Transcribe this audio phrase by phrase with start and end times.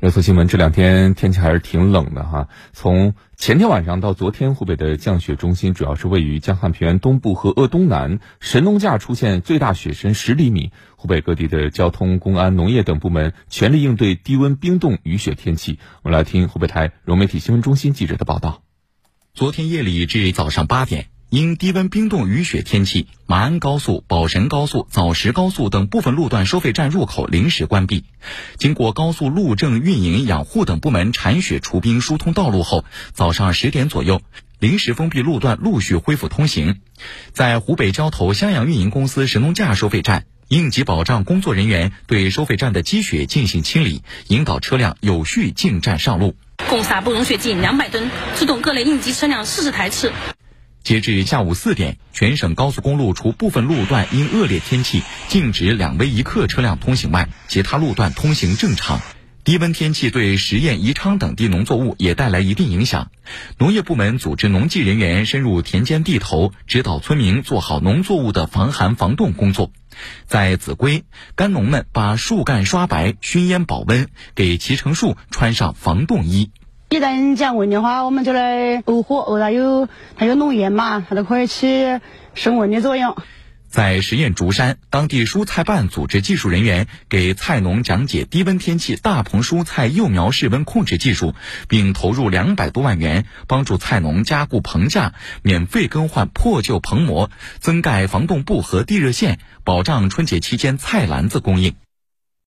[0.00, 2.48] 热搜新闻：这两天天气还是挺冷的哈。
[2.72, 10.72] 从前天晚上到昨天，湖北的降雪中心主要是位于江汉平原东部和鄂东南，神农架出现最大雪深十厘米。
[10.96, 15.78] 湖北各地的交通、公安、农业等部门全力应对低温、冰冻、雨雪天气。
[16.02, 18.62] 我们来听湖北台融媒体新闻中心记者的报道。
[19.34, 21.08] 昨天夜里至早上八点。
[21.30, 28.04] 因低温、冰冻、雨雪天气，马鞍高速、保神高速、枣石高速等部分路段收费站入口临时关闭。
[28.56, 34.22] 经过高速路政、运营、养护等部门铲雪除冰、疏通道路后，早上十点左右，
[34.58, 36.80] 临时封闭路段陆续恢复通行。
[37.32, 46.34] 在湖北交投襄阳运营公司神农架收费站，应急保障工作人员对收费站的积雪进行清理，引导车辆有序进站上路。
[46.68, 50.10] 共撒布融雪近两百吨，出动各类应急车辆四十台次。
[50.82, 59.00] 截至下午四点，全省高速公路除部分路段因恶劣天气禁止两微一克车辆通行外，其他路段通行正常。
[59.42, 63.10] 低温天气对十堰、宜昌等地农作物也带来一定影响。
[63.56, 69.72] 农业部门组织农技人员深入田间地头，指导村民做好农作物的防寒防冻工作。
[70.26, 71.04] 在秭归，
[71.36, 76.50] 干农们把树干刷白、熏烟保温，给脐橙树穿上防冻衣。
[76.92, 82.00] 一旦降温的话，我们就来沤火，沤它有它有浓烟嘛，它都可以起
[82.34, 83.16] 升温的作用。
[83.68, 91.36] 在十堰竹山，当地蔬菜办组织技术人员给菜农讲解低温天气大棚蔬菜幼苗室温控制技术，
[91.68, 101.76] 并投入两百多万元，帮助菜农加固棚架，免费更换破旧棚膜，增盖防冻布和地热线，保障春节期间菜篮子供应。